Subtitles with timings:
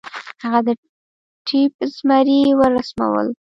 [0.43, 0.69] هغه د
[1.47, 1.73] ټېپ
[2.07, 3.27] مزي ورسمول.